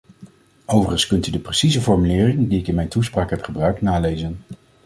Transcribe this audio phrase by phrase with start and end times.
[0.65, 4.39] Overigens kunt u de precieze formulering die ik in mijn toespraak heb gebruikt, nalezen.